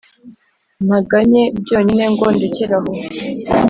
[0.85, 2.91] ntaganye byonyine ngo ndekere aho.